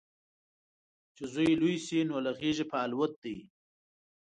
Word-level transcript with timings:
چې 1.15 1.23
زوی 1.33 1.49
لوی 1.61 1.75
شي، 1.85 1.99
نو 2.09 2.15
له 2.25 2.31
غیږې 2.39 2.65
په 2.71 2.77
الوت 2.85 3.13
دی 3.23 3.37